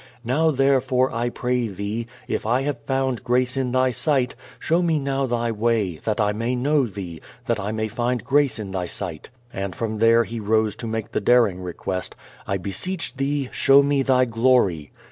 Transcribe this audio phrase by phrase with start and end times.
[0.23, 4.97] "Now, therefore, I pray thee, if I have found grace in thy sight, show me
[4.97, 8.87] now thy way, that I may know thee, that I may find grace in thy
[8.87, 12.15] sight"; and from there he rose to make the daring request,
[12.47, 14.89] "I beseech thee, show me thy glory."